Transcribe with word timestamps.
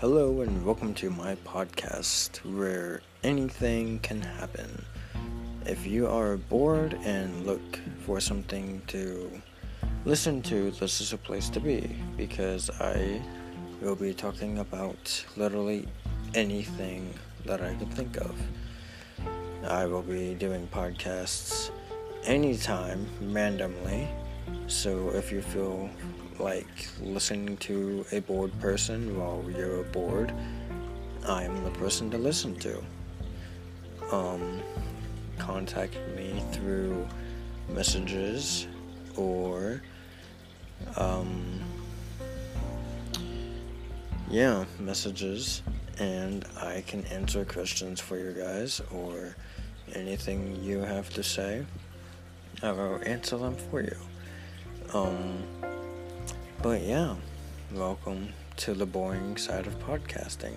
Hello, 0.00 0.40
and 0.40 0.64
welcome 0.64 0.94
to 0.94 1.10
my 1.10 1.34
podcast 1.44 2.38
where 2.56 3.02
anything 3.22 3.98
can 3.98 4.22
happen. 4.22 4.82
If 5.66 5.86
you 5.86 6.06
are 6.06 6.38
bored 6.38 6.94
and 7.04 7.44
look 7.44 7.78
for 8.06 8.18
something 8.18 8.80
to 8.86 9.30
listen 10.06 10.40
to, 10.44 10.70
this 10.70 11.02
is 11.02 11.12
a 11.12 11.18
place 11.18 11.50
to 11.50 11.60
be 11.60 11.94
because 12.16 12.70
I 12.80 13.20
will 13.82 13.94
be 13.94 14.14
talking 14.14 14.60
about 14.60 15.22
literally 15.36 15.86
anything 16.32 17.12
that 17.44 17.60
I 17.60 17.74
can 17.74 17.90
think 17.90 18.16
of. 18.16 18.34
I 19.68 19.84
will 19.84 20.00
be 20.00 20.32
doing 20.32 20.66
podcasts 20.68 21.70
anytime, 22.24 23.06
randomly. 23.20 24.08
So 24.66 25.10
if 25.10 25.32
you 25.32 25.42
feel 25.42 25.90
like 26.38 26.88
listening 27.00 27.56
to 27.58 28.04
a 28.12 28.20
bored 28.20 28.58
person 28.60 29.18
while 29.18 29.44
you're 29.50 29.82
bored, 29.84 30.32
I'm 31.26 31.64
the 31.64 31.70
person 31.70 32.10
to 32.12 32.18
listen 32.18 32.56
to. 32.60 32.82
Um, 34.10 34.60
contact 35.38 35.96
me 36.16 36.42
through 36.52 37.06
messages 37.68 38.66
or, 39.16 39.82
um, 40.96 41.60
yeah, 44.30 44.64
messages, 44.78 45.62
and 45.98 46.44
I 46.56 46.82
can 46.86 47.04
answer 47.06 47.44
questions 47.44 48.00
for 48.00 48.16
you 48.16 48.32
guys 48.32 48.80
or 48.92 49.36
anything 49.94 50.62
you 50.62 50.78
have 50.78 51.10
to 51.10 51.22
say. 51.22 51.66
I 52.62 52.72
will 52.72 53.00
answer 53.04 53.36
them 53.36 53.56
for 53.56 53.82
you. 53.82 53.96
Um, 54.92 55.44
but 56.62 56.82
yeah, 56.82 57.14
welcome 57.72 58.30
to 58.56 58.74
the 58.74 58.86
boring 58.86 59.36
side 59.36 59.68
of 59.68 59.78
podcasting. 59.78 60.56